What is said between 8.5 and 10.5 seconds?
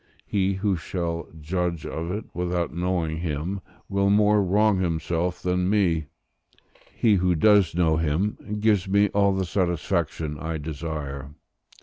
gives me all the satisfaction